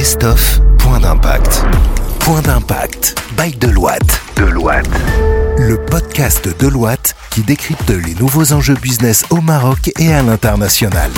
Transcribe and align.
best-of 0.00 0.58
Point 0.78 1.00
d'impact. 1.00 1.62
Point 2.20 2.40
d'impact 2.40 3.20
by 3.36 3.54
Deloitte. 3.54 4.18
Deloitte. 4.34 4.88
Le 5.58 5.76
podcast 5.76 6.48
Deloitte 6.58 7.14
qui 7.30 7.42
décrypte 7.42 7.90
les 7.90 8.14
nouveaux 8.14 8.54
enjeux 8.54 8.76
business 8.76 9.26
au 9.28 9.42
Maroc 9.42 9.90
et 9.98 10.10
à 10.10 10.22
l'international. 10.22 11.10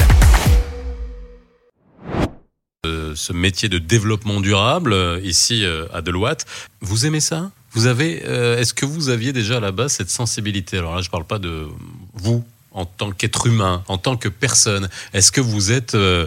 Euh, 2.84 3.12
ce 3.14 3.32
métier 3.32 3.68
de 3.68 3.78
développement 3.78 4.40
durable 4.40 4.94
euh, 4.94 5.20
ici 5.22 5.64
euh, 5.64 5.86
à 5.94 6.02
Deloitte, 6.02 6.44
vous 6.80 7.06
aimez 7.06 7.20
ça? 7.20 7.52
Vous 7.70 7.86
avez, 7.86 8.24
euh, 8.24 8.58
est-ce 8.58 8.74
que 8.74 8.84
vous 8.84 9.10
aviez 9.10 9.32
déjà 9.32 9.58
à 9.58 9.60
la 9.60 9.70
base 9.70 9.92
cette 9.92 10.10
sensibilité? 10.10 10.78
Alors 10.78 10.96
là, 10.96 11.02
je 11.02 11.08
parle 11.08 11.24
pas 11.24 11.38
de 11.38 11.68
vous 12.14 12.44
en 12.74 12.84
tant 12.84 13.12
qu'être 13.12 13.46
humain, 13.46 13.82
en 13.88 13.98
tant 13.98 14.16
que 14.16 14.28
personne. 14.28 14.88
Est-ce 15.12 15.32
que 15.32 15.40
vous 15.40 15.72
êtes 15.72 15.94
euh, 15.94 16.26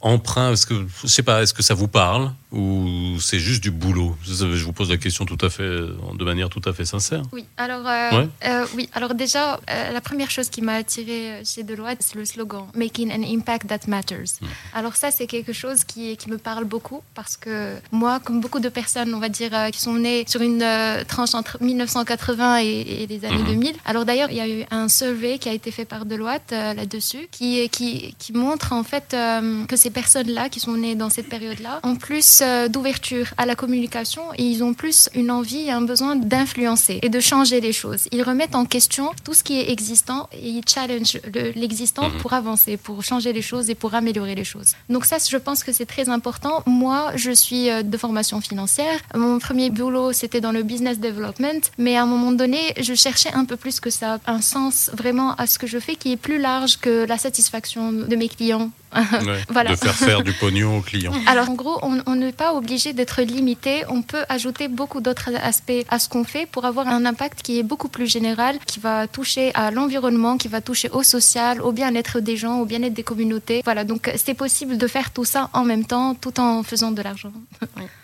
emprunt 0.00 0.52
Est-ce 0.52 0.66
que 0.66 0.86
je 1.02 1.06
sais 1.08 1.22
pas 1.22 1.42
Est-ce 1.42 1.54
que 1.54 1.62
ça 1.62 1.74
vous 1.74 1.88
parle 1.88 2.32
ou 2.52 3.16
c'est 3.20 3.38
juste 3.38 3.62
du 3.62 3.70
boulot? 3.70 4.16
Je, 4.24 4.44
vous 4.64 4.72
pose 4.72 4.90
la 4.90 4.96
question 4.96 5.24
tout 5.24 5.38
à 5.40 5.50
fait 5.50 5.62
de 5.62 6.24
manière 6.24 6.48
tout 6.48 6.62
à 6.64 6.72
fait 6.72 6.84
sincère. 6.84 7.22
Oui, 7.32 7.44
alors, 7.56 7.86
euh, 7.86 8.10
Ouais. 8.22 8.28
euh, 8.46 8.66
oui, 8.74 8.88
alors 8.92 9.14
déjà, 9.14 9.60
euh, 9.70 9.92
la 9.92 10.00
première 10.00 10.30
chose 10.30 10.48
qui 10.48 10.60
m'a 10.62 10.74
attirée 10.74 11.42
chez 11.44 11.62
Deloitte, 11.62 11.98
c'est 12.02 12.16
le 12.16 12.24
slogan 12.24 12.64
Making 12.74 13.12
an 13.12 13.22
impact 13.22 13.68
that 13.68 13.80
matters. 13.86 14.38
Hmm. 14.40 14.46
Alors, 14.74 14.96
ça, 14.96 15.10
c'est 15.12 15.26
quelque 15.28 15.52
chose 15.52 15.84
qui, 15.84 16.16
qui 16.16 16.28
me 16.28 16.38
parle 16.38 16.64
beaucoup 16.64 17.02
parce 17.14 17.36
que 17.36 17.76
moi, 17.92 18.18
comme 18.18 18.40
beaucoup 18.40 18.58
de 18.60 18.68
personnes, 18.68 19.14
on 19.14 19.20
va 19.20 19.28
dire, 19.28 19.50
euh, 19.54 19.70
qui 19.70 19.80
sont 19.80 19.94
nées 19.94 20.24
sur 20.26 20.40
une 20.42 20.62
euh, 20.62 21.04
tranche 21.04 21.34
entre 21.34 21.58
1980 21.62 22.62
et, 22.62 23.02
et 23.02 23.06
les 23.06 23.24
années 23.24 23.38
Mhm. 23.38 23.46
2000. 23.46 23.74
Alors, 23.84 24.04
d'ailleurs, 24.04 24.30
il 24.30 24.36
y 24.36 24.40
a 24.40 24.48
eu 24.48 24.64
un 24.72 24.88
survey 24.88 25.38
qui 25.38 25.48
a 25.48 25.52
été 25.52 25.70
fait 25.70 25.84
par 25.84 26.04
Deloitte 26.04 26.52
euh, 26.52 26.74
là-dessus 26.74 27.28
qui, 27.30 27.68
qui, 27.68 28.14
qui 28.18 28.32
montre 28.32 28.72
en 28.72 28.82
fait 28.82 29.14
euh, 29.14 29.64
que 29.66 29.76
ces 29.90 30.02
personnes-là 30.02 30.48
qui 30.48 30.60
sont 30.60 30.76
nées 30.76 30.94
dans 30.94 31.10
cette 31.10 31.28
période-là 31.28 31.80
ont 31.82 31.96
plus 31.96 32.40
euh, 32.42 32.68
d'ouverture 32.68 33.26
à 33.38 33.44
la 33.44 33.56
communication 33.56 34.22
et 34.38 34.44
ils 34.44 34.62
ont 34.62 34.72
plus 34.72 35.08
une 35.14 35.30
envie 35.32 35.62
et 35.66 35.72
un 35.72 35.80
besoin 35.82 36.14
d'influencer 36.14 37.00
et 37.02 37.08
de 37.08 37.18
changer 37.18 37.60
les 37.60 37.72
choses. 37.72 38.02
Ils 38.12 38.22
remettent 38.22 38.54
en 38.54 38.66
question 38.66 39.10
tout 39.24 39.34
ce 39.34 39.42
qui 39.42 39.58
est 39.58 39.68
existant 39.70 40.28
et 40.32 40.48
ils 40.48 40.62
challenge 40.74 41.18
le- 41.34 41.50
l'existant 41.62 42.08
Mhm. 42.08 42.18
pour 42.20 42.32
avancer, 42.34 42.76
pour 42.76 43.02
changer 43.02 43.32
les 43.32 43.42
choses 43.50 43.68
et 43.68 43.74
pour 43.74 43.94
améliorer 43.94 44.34
les 44.36 44.44
choses. 44.44 44.70
Donc 44.88 45.04
ça, 45.06 45.16
je 45.34 45.36
pense 45.46 45.64
que 45.64 45.72
c'est 45.72 45.86
très 45.94 46.08
important. 46.08 46.62
Moi, 46.66 47.10
je 47.16 47.32
suis 47.32 47.68
euh, 47.68 47.82
de 47.82 47.96
formation 47.96 48.40
financière. 48.40 48.98
Mon 49.14 49.38
premier 49.40 49.70
boulot, 49.70 50.12
c'était 50.12 50.40
dans 50.46 50.52
le 50.52 50.62
business 50.62 51.00
development, 51.00 51.62
mais 51.78 51.96
à 51.96 52.02
un 52.04 52.06
moment 52.14 52.32
donné, 52.42 52.60
je 52.80 52.94
cherchais 52.94 53.32
un 53.32 53.44
peu 53.44 53.56
plus 53.56 53.80
que 53.80 53.90
ça, 53.90 54.18
un 54.36 54.40
sens 54.40 54.90
vraiment 55.02 55.34
à 55.34 55.48
ce 55.48 55.58
que 55.58 55.66
je 55.66 55.78
fais 55.86 55.96
qui 55.96 56.12
est 56.12 56.16
plus 56.28 56.38
large 56.38 56.78
que 56.84 57.04
la 57.12 57.18
satisfaction 57.18 57.90
de 57.92 58.16
mes 58.22 58.28
clients. 58.28 58.70
Ouais. 58.94 59.42
Voilà. 59.50 59.70
De 59.70 59.76
faire 59.76 59.94
faire 59.94 60.22
du 60.22 60.32
pognon 60.32 60.78
aux 60.78 60.80
clients. 60.80 61.12
Alors 61.26 61.48
en 61.50 61.54
gros, 61.54 61.78
on 61.82 62.00
on 62.06 62.14
n'est 62.16 62.32
pas 62.32 62.54
obligé 62.54 62.92
d'être 62.92 63.22
limité. 63.22 63.84
On 63.88 64.02
peut 64.02 64.24
ajouter 64.28 64.68
beaucoup 64.68 65.00
d'autres 65.00 65.30
aspects 65.42 65.84
à 65.88 65.98
ce 65.98 66.08
qu'on 66.08 66.24
fait 66.24 66.46
pour 66.46 66.64
avoir 66.64 66.88
un 66.88 67.04
impact 67.04 67.42
qui 67.42 67.58
est 67.58 67.62
beaucoup 67.62 67.88
plus 67.88 68.06
général, 68.10 68.58
qui 68.66 68.80
va 68.80 69.06
toucher 69.06 69.52
à 69.54 69.70
l'environnement, 69.70 70.36
qui 70.38 70.48
va 70.48 70.60
toucher 70.60 70.88
au 70.90 71.02
social, 71.02 71.60
au 71.62 71.72
bien-être 71.72 72.20
des 72.20 72.36
gens, 72.36 72.58
au 72.58 72.66
bien-être 72.66 72.94
des 72.94 73.02
communautés. 73.02 73.60
Voilà, 73.64 73.84
donc 73.84 74.10
c'est 74.16 74.34
possible 74.34 74.76
de 74.78 74.86
faire 74.86 75.10
tout 75.12 75.24
ça 75.24 75.50
en 75.52 75.64
même 75.64 75.84
temps, 75.84 76.14
tout 76.14 76.40
en 76.40 76.62
faisant 76.62 76.90
de 76.90 77.02
l'argent. 77.02 77.32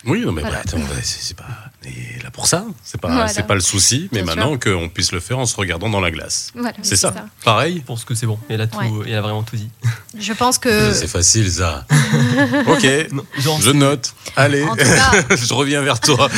Oui, 0.04 0.20
non, 0.24 0.32
mais 0.32 0.42
Voilà. 0.42 0.56
bah, 0.58 0.62
attends, 0.66 0.78
c'est 1.02 1.20
c'est 1.22 1.36
pas 1.36 1.44
on 1.84 1.88
est 1.88 2.22
là 2.22 2.30
pour 2.30 2.46
ça. 2.46 2.64
C'est 2.82 3.00
pas 3.00 3.08
Voilà. 3.08 3.28
c'est 3.28 3.46
pas 3.46 3.54
le 3.54 3.60
souci, 3.60 4.08
mais 4.12 4.22
Bien 4.22 4.34
maintenant 4.34 4.58
qu'on 4.58 4.88
puisse 4.88 5.12
le 5.12 5.20
faire 5.20 5.38
en 5.38 5.46
se 5.46 5.56
regardant 5.56 5.88
dans 5.90 6.00
la 6.00 6.10
glace. 6.10 6.52
Voilà, 6.54 6.76
C'est 6.82 6.96
ça. 6.96 7.12
Pareil. 7.44 7.78
Je 7.78 7.82
pense 7.84 8.04
que 8.04 8.14
c'est 8.14 8.26
bon. 8.26 8.36
Tout, 8.48 8.54
Ouais. 8.78 8.90
elle 9.08 9.14
a 9.14 9.20
vraiment 9.20 9.42
tout 9.42 9.56
dit. 9.56 9.70
Je 10.18 10.32
pense 10.32 10.58
que. 10.58 10.92
C'est 10.92 11.06
facile 11.06 11.50
ça. 11.50 11.86
ok. 12.66 12.86
Genre, 13.38 13.60
Je 13.60 13.70
note. 13.70 14.14
Allez, 14.36 14.64
cas, 14.76 15.36
je 15.36 15.54
reviens 15.54 15.82
vers 15.82 16.00
toi. 16.00 16.28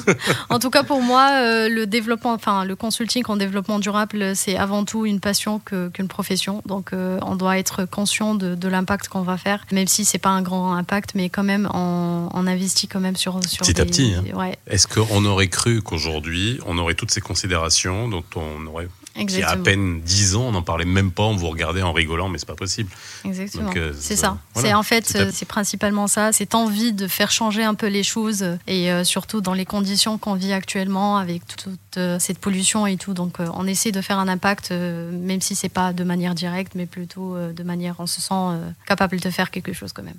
en 0.48 0.58
tout 0.58 0.70
cas, 0.70 0.82
pour 0.82 1.02
moi, 1.02 1.30
euh, 1.32 1.68
le 1.68 1.86
développement, 1.86 2.32
enfin, 2.32 2.64
le 2.64 2.76
consulting 2.76 3.24
en 3.28 3.36
développement 3.36 3.78
durable, 3.78 4.34
c'est 4.36 4.56
avant 4.56 4.84
tout 4.84 5.06
une 5.06 5.20
passion 5.20 5.60
qu'une 5.60 6.08
profession. 6.08 6.62
Donc, 6.66 6.92
euh, 6.92 7.18
on 7.22 7.36
doit 7.36 7.58
être 7.58 7.84
conscient 7.84 8.34
de, 8.34 8.54
de 8.54 8.68
l'impact 8.68 9.08
qu'on 9.08 9.22
va 9.22 9.36
faire, 9.36 9.64
même 9.72 9.88
si 9.88 10.04
c'est 10.04 10.18
pas 10.18 10.30
un 10.30 10.42
grand 10.42 10.74
impact, 10.74 11.12
mais 11.14 11.28
quand 11.28 11.44
même, 11.44 11.68
on, 11.74 12.28
on 12.32 12.46
investit 12.46 12.88
quand 12.88 13.00
même 13.00 13.16
sur, 13.16 13.40
sur 13.46 13.66
Petit 13.66 13.80
à 13.80 13.84
petit, 13.84 14.14
hein. 14.14 14.36
Ouais, 14.36 14.56
Est-ce 14.66 14.86
qu'on 14.86 15.24
aurait 15.24 15.48
cru 15.48 15.82
qu'aujourd'hui, 15.82 16.60
on 16.66 16.78
aurait 16.78 16.94
toutes 16.94 17.10
ces 17.10 17.20
considérations 17.20 18.08
dont 18.08 18.24
on 18.36 18.66
aurait, 18.66 18.88
il 19.18 19.30
y 19.30 19.42
a 19.42 19.48
à 19.48 19.54
exactement. 19.54 19.64
peine 19.64 20.00
10 20.00 20.36
ans, 20.36 20.42
on 20.42 20.52
n'en 20.52 20.62
parlait 20.62 20.84
même 20.84 21.10
pas, 21.10 21.24
on 21.24 21.36
vous 21.36 21.48
regardait 21.48 21.82
en 21.82 21.92
rigolant, 21.92 22.28
mais 22.28 22.38
c'est 22.38 22.46
pas 22.46 22.54
possible. 22.54 22.90
Exactement. 23.24 23.70
Euh, 23.76 23.92
c'est 23.98 24.16
ça- 24.16 24.38
voilà. 24.54 24.68
C'est 24.68 24.74
en 24.74 24.82
fait, 24.82 25.12
euh, 25.16 25.30
c'est 25.32 25.46
principalement 25.46 26.06
ça. 26.06 26.32
Cette 26.32 26.54
envie 26.54 26.92
de 26.92 27.06
faire 27.08 27.30
changer 27.30 27.62
un 27.64 27.74
peu 27.74 27.86
les 27.88 28.02
choses 28.02 28.42
euh, 28.42 28.56
et 28.66 28.90
euh, 28.92 29.04
surtout 29.04 29.40
dans 29.40 29.54
les 29.54 29.64
conditions 29.66 30.18
qu'on 30.18 30.34
vit 30.34 30.52
actuellement 30.52 31.16
avec 31.18 31.46
toute 31.46 31.78
euh, 31.96 32.18
cette 32.18 32.38
pollution 32.38 32.86
et 32.86 32.96
tout. 32.96 33.14
Donc, 33.14 33.40
euh, 33.40 33.48
on 33.54 33.66
essaie 33.66 33.92
de 33.92 34.00
faire 34.00 34.18
un 34.18 34.28
impact, 34.28 34.70
euh, 34.70 35.10
même 35.12 35.40
si 35.40 35.54
c'est 35.54 35.68
pas 35.68 35.92
de 35.92 36.04
manière 36.04 36.34
directe, 36.34 36.72
mais 36.74 36.86
plutôt 36.86 37.34
euh, 37.36 37.52
de 37.52 37.62
manière, 37.62 37.96
on 37.98 38.06
se 38.06 38.20
sent 38.20 38.28
euh, 38.34 38.70
capable 38.86 39.18
de 39.20 39.30
faire 39.30 39.50
quelque 39.50 39.72
chose 39.72 39.92
quand 39.92 40.02
même. 40.02 40.14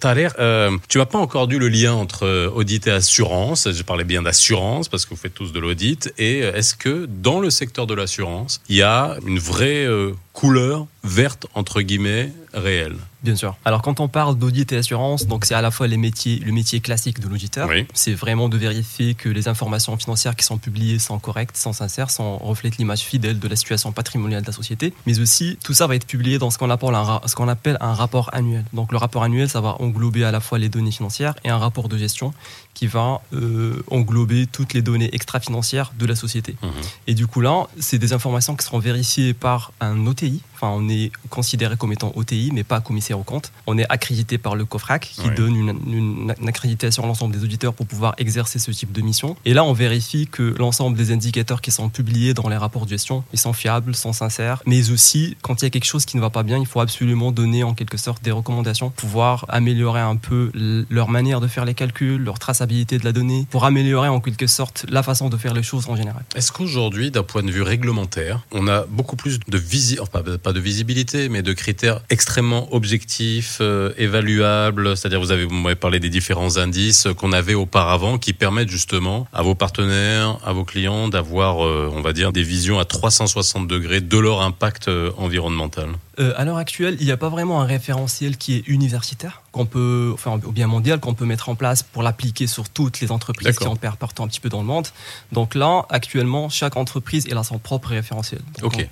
Thaler, 0.00 0.28
euh, 0.38 0.76
tu 0.88 0.96
n'as 0.96 1.04
pas 1.04 1.18
encore 1.18 1.46
dû 1.46 1.58
le 1.58 1.68
lien 1.68 1.92
entre 1.92 2.26
euh, 2.26 2.50
audit 2.54 2.86
et 2.86 2.90
assurance. 2.90 3.70
Je 3.70 3.82
parlais 3.82 4.04
bien 4.04 4.22
d'assurance 4.22 4.88
parce 4.88 5.04
que 5.04 5.10
vous 5.10 5.20
faites 5.20 5.34
tous 5.34 5.52
de 5.52 5.60
l'audit. 5.60 6.12
Et 6.16 6.42
euh, 6.42 6.54
est-ce 6.54 6.74
que 6.74 7.06
dans 7.06 7.38
le 7.38 7.50
secteur 7.50 7.86
de 7.86 7.92
l'assurance, 7.92 8.62
il 8.70 8.76
y 8.76 8.82
a 8.82 9.16
une 9.26 9.38
vraie 9.38 9.84
euh, 9.84 10.12
couleur 10.32 10.86
verte, 11.10 11.46
entre 11.54 11.82
guillemets, 11.82 12.32
réelle 12.54 12.96
Bien 13.22 13.36
sûr. 13.36 13.54
Alors 13.66 13.82
quand 13.82 14.00
on 14.00 14.08
parle 14.08 14.38
d'audit 14.38 14.72
et 14.72 14.78
assurance, 14.78 15.26
donc 15.26 15.44
c'est 15.44 15.54
à 15.54 15.60
la 15.60 15.70
fois 15.70 15.86
les 15.86 15.98
métiers, 15.98 16.38
le 16.38 16.52
métier 16.52 16.80
classique 16.80 17.20
de 17.20 17.28
l'auditeur. 17.28 17.68
Oui. 17.68 17.86
C'est 17.92 18.14
vraiment 18.14 18.48
de 18.48 18.56
vérifier 18.56 19.14
que 19.14 19.28
les 19.28 19.46
informations 19.46 19.94
financières 19.98 20.36
qui 20.36 20.44
sont 20.44 20.56
publiées 20.56 20.98
sont 20.98 21.18
correctes, 21.18 21.56
sont 21.56 21.74
sincères, 21.74 22.10
sont, 22.10 22.38
reflètent 22.38 22.78
l'image 22.78 23.00
fidèle 23.00 23.38
de 23.38 23.48
la 23.48 23.56
situation 23.56 23.92
patrimoniale 23.92 24.40
de 24.40 24.46
la 24.46 24.54
société. 24.54 24.94
Mais 25.06 25.20
aussi, 25.20 25.58
tout 25.62 25.74
ça 25.74 25.86
va 25.86 25.96
être 25.96 26.06
publié 26.06 26.38
dans 26.38 26.50
ce 26.50 26.56
qu'on 26.56 26.70
appelle 26.70 26.94
un, 26.94 27.20
ce 27.26 27.34
qu'on 27.34 27.48
appelle 27.48 27.76
un 27.80 27.92
rapport 27.92 28.30
annuel. 28.32 28.64
Donc 28.72 28.90
le 28.90 28.96
rapport 28.96 29.22
annuel, 29.22 29.50
ça 29.50 29.60
va 29.60 29.76
englober 29.80 30.24
à 30.24 30.30
la 30.30 30.40
fois 30.40 30.58
les 30.58 30.70
données 30.70 30.92
financières 30.92 31.34
et 31.44 31.50
un 31.50 31.58
rapport 31.58 31.88
de 31.88 31.98
gestion 31.98 32.32
qui 32.74 32.86
va 32.86 33.20
euh, 33.34 33.82
englober 33.90 34.46
toutes 34.46 34.72
les 34.72 34.80
données 34.82 35.10
extra-financières 35.14 35.92
de 35.98 36.06
la 36.06 36.14
société. 36.14 36.56
Mhm. 36.62 36.70
Et 37.08 37.14
du 37.14 37.26
coup 37.26 37.40
là, 37.40 37.66
c'est 37.78 37.98
des 37.98 38.12
informations 38.12 38.56
qui 38.56 38.64
seront 38.64 38.78
vérifiées 38.78 39.34
par 39.34 39.72
un 39.80 40.06
OTI. 40.06 40.40
Enfin, 40.54 40.68
on 40.76 40.88
est 40.90 41.10
considéré 41.30 41.76
comme 41.76 41.92
étant 41.92 42.12
OTI, 42.16 42.50
mais 42.52 42.64
pas 42.64 42.80
commissaire 42.80 43.18
aux 43.18 43.22
comptes. 43.22 43.50
On 43.66 43.78
est 43.78 43.86
accrédité 43.90 44.36
par 44.36 44.56
le 44.56 44.66
COFRAC, 44.66 45.10
qui 45.14 45.28
donne 45.30 45.56
une, 45.56 45.68
une- 45.86 46.34
une 46.38 46.48
accréditation 46.48 47.02
à 47.04 47.06
l'ensemble 47.06 47.34
des 47.34 47.42
auditeurs 47.44 47.72
pour 47.72 47.86
pouvoir 47.86 48.14
exercer 48.18 48.58
ce 48.58 48.70
type 48.70 48.92
de 48.92 49.00
mission. 49.00 49.36
Et 49.46 49.54
là, 49.54 49.64
on 49.64 49.72
vérifie 49.72 50.26
que 50.26 50.54
l'ensemble 50.58 50.96
des 50.98 51.12
indicateurs 51.12 51.62
qui 51.62 51.70
sont 51.70 51.88
publiés 51.88 52.34
dans 52.34 52.48
les 52.48 52.58
rapports 52.58 52.84
de 52.84 52.90
gestion, 52.90 53.24
ils 53.32 53.38
sont 53.38 53.54
fiables, 53.54 53.94
sont 53.94 54.12
sincères. 54.12 54.62
Mais 54.66 54.90
aussi, 54.90 55.36
quand 55.42 55.62
il 55.62 55.64
y 55.64 55.66
a 55.66 55.70
quelque 55.70 55.86
chose 55.86 56.04
qui 56.04 56.16
ne 56.16 56.20
va 56.22 56.28
pas 56.30 56.42
bien, 56.42 56.58
il 56.58 56.66
faut 56.66 56.80
absolument 56.80 57.32
donner 57.32 57.62
en 57.64 57.72
quelque 57.74 57.96
sorte 57.96 58.22
des 58.22 58.30
recommandations 58.30 58.90
pour 58.90 59.08
pouvoir 59.08 59.46
améliorer 59.48 60.00
un 60.00 60.16
peu 60.16 60.50
leur 60.54 61.08
manière 61.08 61.40
de 61.40 61.46
faire 61.48 61.64
les 61.64 61.74
calculs, 61.74 62.22
leur 62.22 62.38
traçabilité 62.60 62.98
de 62.98 63.04
la 63.04 63.12
donnée, 63.12 63.46
pour 63.50 63.64
améliorer 63.64 64.08
en 64.08 64.20
quelque 64.20 64.46
sorte 64.46 64.84
la 64.90 65.02
façon 65.02 65.30
de 65.30 65.36
faire 65.38 65.54
les 65.54 65.62
choses 65.62 65.88
en 65.88 65.96
général. 65.96 66.22
Est-ce 66.34 66.52
qu'aujourd'hui, 66.52 67.10
d'un 67.10 67.22
point 67.22 67.42
de 67.42 67.50
vue 67.50 67.62
réglementaire, 67.62 68.40
on 68.52 68.68
a 68.68 68.84
beaucoup 68.84 69.16
plus 69.16 69.40
de 69.40 69.56
visi 69.56 69.98
enfin, 69.98 70.22
pas 70.42 70.52
de 70.52 70.60
visibilité, 70.60 71.30
mais 71.30 71.40
de 71.42 71.54
critères 71.54 72.02
extrêmement 72.10 72.72
objectifs, 72.74 73.58
euh, 73.62 73.92
évaluables? 73.96 74.94
C'est-à-dire, 74.94 75.20
vous 75.20 75.30
avez 75.30 75.46
vous 75.46 75.54
m'avez 75.54 75.74
parlé 75.74 76.00
des 76.00 76.10
différents 76.10 76.58
indices 76.58 77.08
qu'on 77.16 77.32
avait 77.32 77.54
auparavant 77.54 78.18
qui 78.18 78.34
permettent 78.34 78.68
justement 78.68 79.26
à 79.32 79.42
vos 79.42 79.54
partenaires, 79.54 80.38
à 80.44 80.52
vos 80.52 80.64
clients 80.64 81.08
d'avoir, 81.08 81.64
euh, 81.64 81.90
on 81.94 82.02
va 82.02 82.12
dire, 82.12 82.30
des 82.30 82.42
visions 82.42 82.78
à 82.78 82.84
360 82.84 83.68
degrés 83.68 84.02
de 84.02 84.18
leur 84.18 84.42
impact 84.42 84.88
euh, 84.88 85.10
environnemental. 85.16 85.88
Euh, 86.20 86.34
à 86.36 86.44
l'heure 86.44 86.58
actuelle, 86.58 86.96
il 87.00 87.06
n'y 87.06 87.12
a 87.12 87.16
pas 87.16 87.30
vraiment 87.30 87.62
un 87.62 87.64
référentiel 87.64 88.36
qui 88.36 88.56
est 88.56 88.68
universitaire, 88.68 89.42
qu'on 89.52 89.66
peut, 89.66 90.10
enfin, 90.14 90.38
ou 90.46 90.52
bien 90.52 90.66
mondial, 90.66 91.00
qu'on 91.00 91.14
peut 91.14 91.24
mettre 91.26 91.48
en 91.48 91.54
place 91.56 91.82
pour 91.82 92.02
l'appliquer 92.02 92.46
sur 92.46 92.68
toutes 92.68 93.00
les 93.00 93.10
entreprises 93.10 93.58
qui 93.58 93.66
opèrent 93.66 93.96
partout 93.96 94.22
un 94.22 94.28
petit 94.28 94.40
peu 94.40 94.48
dans 94.48 94.60
le 94.60 94.66
monde. 94.66 94.86
Donc 95.32 95.54
là, 95.54 95.86
actuellement, 95.90 96.48
chaque 96.48 96.76
entreprise 96.76 97.26
elle 97.30 97.38
a 97.38 97.42
son 97.44 97.58
propre 97.58 97.88
référentiel. 97.88 98.40
Donc, 98.60 98.74
Ok. 98.74 98.88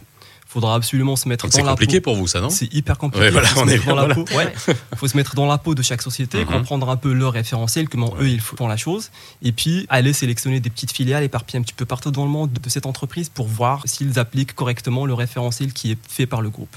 Il 0.50 0.50
faudra 0.52 0.74
absolument 0.76 1.14
se 1.14 1.28
mettre 1.28 1.44
Donc 1.44 1.52
dans 1.52 1.56
c'est 1.58 1.62
la 1.62 1.72
compliqué 1.72 2.00
peau. 2.00 2.04
pour 2.12 2.16
vous, 2.16 2.26
ça, 2.26 2.40
non? 2.40 2.48
C'est 2.48 2.72
hyper 2.72 2.96
compliqué. 2.96 3.26
Ouais, 3.26 3.30
voilà, 3.30 3.50
on 3.58 3.68
est 3.68 3.84
dans 3.86 3.94
la 3.94 4.14
peau. 4.14 4.24
Ouais. 4.34 4.50
faut 4.96 5.06
se 5.06 5.14
mettre 5.14 5.34
dans 5.34 5.44
la 5.44 5.58
peau 5.58 5.74
de 5.74 5.82
chaque 5.82 6.00
société, 6.00 6.38
Mhm. 6.38 6.46
comprendre 6.46 6.88
un 6.88 6.96
peu 6.96 7.12
leur 7.12 7.34
référentiel, 7.34 7.86
comment 7.90 8.14
eux 8.18 8.30
ils 8.30 8.40
font 8.40 8.66
la 8.66 8.78
chose, 8.78 9.10
et 9.42 9.52
puis 9.52 9.84
aller 9.90 10.14
sélectionner 10.14 10.58
des 10.60 10.70
petites 10.70 10.92
filiales 10.92 11.22
éparpillées 11.22 11.58
un 11.58 11.62
petit 11.62 11.74
peu 11.74 11.84
partout 11.84 12.10
dans 12.10 12.24
le 12.24 12.30
monde 12.30 12.50
de 12.50 12.68
cette 12.70 12.86
entreprise 12.86 13.28
pour 13.28 13.46
voir 13.46 13.82
s'ils 13.84 14.18
appliquent 14.18 14.54
correctement 14.54 15.04
le 15.04 15.12
référentiel 15.12 15.74
qui 15.74 15.90
est 15.92 15.98
fait 16.08 16.24
par 16.26 16.40
le 16.40 16.48
groupe. 16.48 16.74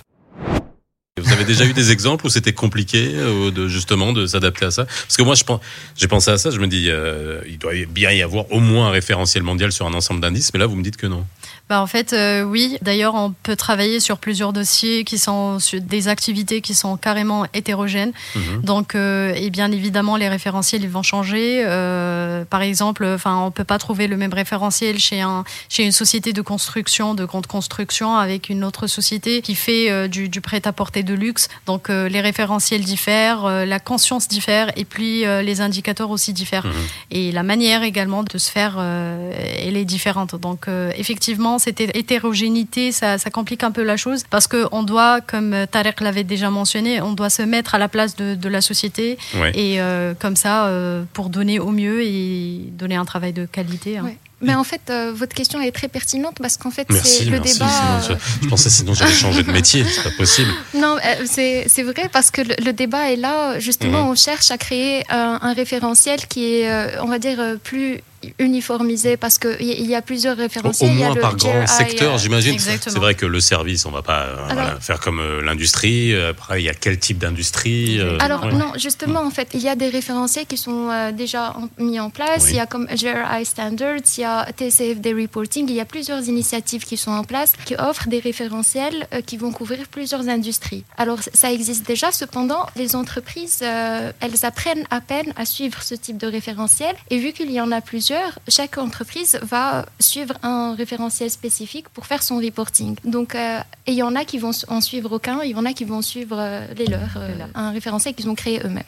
Vous 1.22 1.32
avez 1.34 1.46
déjà 1.46 1.66
eu 1.66 1.74
des 1.74 1.92
exemples 1.92 2.26
où 2.26 2.30
c'était 2.30 2.54
compliqué 2.54 3.12
euh, 3.16 3.52
de 3.52 3.68
justement 3.68 4.14
de 4.14 4.26
s'adapter 4.26 4.66
à 4.66 4.72
ça? 4.72 4.86
Parce 4.86 5.18
que 5.18 5.24
moi, 5.24 5.36
je 5.36 5.44
pense, 5.44 5.60
j'ai 5.96 6.08
pensé 6.08 6.32
à 6.32 6.38
ça. 6.38 6.52
Je 6.52 6.60
me 6.60 6.68
dis, 6.68 6.88
euh, 6.90 7.42
il 7.48 7.58
doit 7.58 7.74
bien 7.90 8.12
y 8.12 8.22
avoir 8.22 8.52
au 8.52 8.60
moins 8.60 8.88
un 8.88 8.92
référentiel 8.92 9.44
mondial 9.44 9.72
sur 9.72 9.86
un 9.88 9.94
ensemble 9.94 10.22
d'indices, 10.22 10.54
mais 10.54 10.60
là, 10.60 10.66
vous 10.66 10.76
me 10.76 10.84
dites 10.84 10.98
que 10.98 11.08
non. 11.08 11.26
bah, 11.70 11.82
En 11.82 11.88
fait, 11.88 12.14
euh, 12.14 12.44
oui. 12.44 12.78
D'ailleurs, 12.82 13.16
on 13.16 13.34
peut 13.44 13.56
travailler 13.56 14.00
sur 14.00 14.18
plusieurs 14.18 14.54
dossiers 14.54 15.04
qui 15.04 15.18
sont 15.18 15.60
sur 15.60 15.80
des 15.82 16.08
activités 16.08 16.62
qui 16.62 16.74
sont 16.74 16.98
carrément 16.98 17.46
hétérogènes. 17.54 18.12
Mhm. 18.36 18.62
Donc, 18.64 18.96
euh, 18.96 19.34
et 19.36 19.50
bien 19.50 19.72
évidemment, 19.72 20.18
les 20.18 20.30
référentiels 20.30 20.84
ils 20.84 20.90
vont 20.90 21.04
changer. 21.04 21.64
Euh, 21.66 22.44
par 22.46 22.62
exemple, 22.62 23.06
enfin, 23.06 23.38
on 23.38 23.52
peut 23.52 23.64
pas 23.64 23.78
trouver 23.78 24.08
le 24.08 24.18
même 24.18 24.34
référentiel 24.34 25.00
chez 25.00 25.22
un 25.22 25.44
chez 25.70 25.84
une 25.84 25.92
société 25.92 26.34
de 26.34 26.42
construction, 26.42 27.14
de 27.16 27.26
grande 27.26 27.48
construction, 27.48 28.16
avec 28.16 28.50
une 28.50 28.64
autre 28.64 28.88
société 28.88 29.42
qui 29.42 29.56
fait 29.56 30.10
du, 30.10 30.30
du 30.30 30.42
prêt-à-porter 30.42 31.04
de 31.04 31.11
luxe. 31.16 31.48
Donc, 31.66 31.90
les 31.90 32.22
référentiels 32.22 32.84
diffèrent, 32.84 33.66
la 33.66 33.80
conscience 33.80 34.28
diffère, 34.28 34.72
et 34.76 34.86
puis 34.86 35.22
les 35.22 35.62
indicateurs 35.62 36.10
aussi 36.10 36.34
diffèrent. 36.34 36.66
Mhm. 36.66 36.74
Et 37.12 37.32
la 37.32 37.44
manière 37.44 37.84
également 37.84 38.24
de 38.24 38.38
se 38.38 38.50
faire, 38.50 38.80
elle 38.80 39.78
est 39.78 39.86
différente. 39.86 40.36
Donc, 40.36 40.68
effectivement, 40.96 41.60
cette 41.60 41.82
hétérogénéité, 41.82 42.92
ça, 42.92 43.18
complique 43.32 43.64
un 43.64 43.72
peu 43.72 43.84
la 43.84 43.98
chose 43.98 44.24
parce 44.30 44.48
qu'on 44.48 44.84
doit, 44.84 45.22
comme 45.22 45.56
Tarek 45.72 46.02
l'avait 46.02 46.24
déjà 46.24 46.50
mentionné, 46.50 47.02
on 47.02 47.14
doit 47.14 47.30
se 47.30 47.42
mettre 47.42 47.76
à 47.76 47.78
la 47.78 47.88
place 47.88 48.16
de, 48.16 48.50
la 48.50 48.62
société 48.62 49.18
et 49.54 49.82
euh, 49.82 50.14
comme 50.18 50.36
ça, 50.36 50.68
euh, 50.68 51.04
pour 51.14 51.30
donner 51.30 51.60
au 51.60 51.72
mieux 51.72 52.04
et 52.04 52.70
donner 52.72 52.96
un 52.96 53.06
travail 53.06 53.34
de 53.34 53.46
qualité. 53.46 53.98
Hein. 53.98 54.12
Mais 54.42 54.56
en 54.56 54.64
fait, 54.64 54.82
euh, 54.90 55.12
votre 55.14 55.36
question 55.36 55.62
est 55.62 55.72
très 55.72 55.88
pertinente 55.88 56.38
parce 56.42 56.58
qu'en 56.58 56.72
fait, 56.72 56.88
c'est 57.04 57.26
le 57.26 57.40
débat. 57.40 58.02
je, 58.42 58.48
pensais 58.48 58.70
sinon 58.70 58.94
j'allais 58.94 59.14
changer 59.14 59.44
de 59.44 59.52
métier, 59.52 59.84
c'est 59.84 60.04
pas 60.04 60.16
possible. 60.18 60.52
Non, 60.74 60.98
c'est 61.26 61.84
vrai 61.84 62.10
parce 62.12 62.32
que 62.32 62.42
le, 62.42 62.72
débat 62.74 63.12
est 63.12 63.18
là. 63.18 63.60
Justement, 63.60 64.04
mhm. 64.04 64.12
on 64.12 64.16
cherche 64.16 64.52
à 64.52 64.58
créer 64.58 65.04
un 65.10 65.54
référentiel 65.54 66.28
qui 66.28 66.56
est, 66.56 67.00
on 67.02 67.08
va 67.08 67.20
dire, 67.20 67.58
plus 67.64 68.02
uniformisé 68.40 69.18
parce 69.18 69.38
qu'il 69.38 69.62
y 69.62 69.96
a 69.96 70.02
plusieurs 70.02 70.38
référentiels. 70.38 70.92
Au, 70.92 70.94
moins 70.94 71.16
par 71.16 71.36
grand 71.36 71.68
secteur, 71.68 72.18
j'imagine. 72.18 72.58
C'est 72.60 72.96
vrai 72.96 73.16
que 73.16 73.26
le 73.26 73.40
service, 73.40 73.86
on 73.86 73.90
ne 73.90 73.96
va 73.96 74.02
pas 74.02 74.22
euh, 74.22 74.80
faire 74.80 75.00
comme 75.00 75.20
euh, 75.20 75.42
l'industrie. 75.42 76.14
Après, 76.16 76.62
il 76.62 76.66
y 76.66 76.70
a 76.70 76.74
quel 76.74 77.00
type 77.00 77.18
d'industrie 77.18 78.00
euh, 78.00 78.18
Alors, 78.20 78.46
non, 78.48 78.74
justement, 78.78 79.22
en 79.22 79.32
fait, 79.32 79.50
il 79.54 79.62
y 79.62 79.70
a 79.70 79.76
des 79.76 79.90
référentiels 79.90 80.46
qui 80.46 80.58
sont 80.58 81.12
déjà 81.14 81.56
mis 81.78 82.00
en 82.00 82.10
place. 82.10 82.50
Il 82.50 82.56
y 82.56 82.60
a 82.60 82.66
comme 82.66 82.88
GRI 82.88 83.46
Standards, 83.46 84.02
il 84.18 84.22
y 84.22 84.24
a 84.24 84.46
TCFD 84.56 85.14
Reporting. 85.14 85.70
Il 85.70 85.76
y 85.76 85.80
a 85.80 85.86
plusieurs 85.86 86.24
initiatives 86.28 86.86
qui 86.86 86.98
sont 86.98 87.12
en 87.12 87.24
place 87.24 87.54
qui 87.66 87.76
offrent 87.76 88.08
des 88.08 88.20
référentiels 88.20 89.08
qui 89.26 89.38
vont 89.38 89.52
couvrir 89.52 89.88
plusieurs 89.90 90.28
industries. 90.30 90.84
Alors, 90.98 91.20
ça 91.34 91.52
existe 91.52 91.86
déjà. 91.88 92.12
Cependant, 92.12 92.66
les 92.76 92.96
entreprises, 92.96 93.62
elles 93.62 94.46
apprennent 94.46 94.86
à 94.90 95.02
peine 95.02 95.34
à 95.36 95.46
suivre 95.46 95.82
ce 95.82 95.96
type 95.96 96.18
de 96.18 96.28
référentiel. 96.28 96.96
Et 97.10 97.18
vu 97.18 97.32
qu'il 97.32 97.52
y 97.52 97.62
en 97.62 97.72
a 97.72 97.82
plusieurs, 97.82 98.11
chaque 98.48 98.78
entreprise 98.78 99.40
va 99.42 99.86
suivre 100.00 100.36
un 100.44 100.76
référentiel 100.76 101.30
spécifique 101.30 101.90
pour 101.90 102.06
faire 102.06 102.24
son 102.24 102.38
reporting. 102.38 102.96
Donc, 103.04 103.36
euh, 103.36 103.60
il 103.88 103.94
y 103.96 104.04
en 104.04 104.16
a 104.16 104.26
qui 104.26 104.38
vont 104.38 104.52
en 104.68 104.82
suivre 104.82 105.12
aucun, 105.14 105.42
il 105.44 105.52
y 105.52 105.56
en 105.56 105.66
a 105.66 105.74
qui 105.74 105.86
vont 105.86 106.02
suivre 106.02 106.38
euh, 106.40 106.68
les 106.78 106.86
leurs, 106.86 107.18
euh, 107.18 107.46
un 107.56 107.72
référentiel 107.72 108.14
qu'ils 108.14 108.30
ont 108.30 108.36
créé 108.36 108.62
eux-mêmes. 108.64 108.84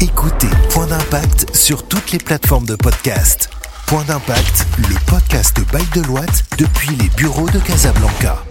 Écoutez 0.00 0.48
Point 0.70 0.86
d'impact 0.86 1.54
sur 1.54 1.86
toutes 1.86 2.12
les 2.12 2.18
plateformes 2.18 2.66
de 2.66 2.76
podcast. 2.76 3.50
Point 3.86 4.04
d'impact, 4.04 4.66
le 4.78 4.96
podcast 5.06 5.58
by 5.72 6.00
Deloitte 6.00 6.44
depuis 6.58 6.94
les 6.96 7.08
bureaux 7.10 7.48
de 7.48 7.58
Casablanca. 7.58 8.45